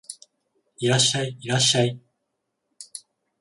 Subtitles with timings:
[0.79, 2.01] いらっしゃい、いらっしゃい